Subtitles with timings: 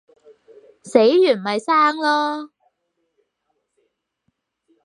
[0.83, 2.49] 死完咪生囉